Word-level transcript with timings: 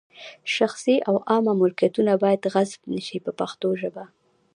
شخصي 0.57 0.95
او 1.09 1.15
عامه 1.29 1.53
ملکیتونه 1.61 2.13
باید 2.23 2.41
غصب 2.53 2.81
نه 2.93 3.01
شي 3.07 3.17
په 3.25 3.31
پښتو 3.39 3.67
ژبه. 3.81 4.03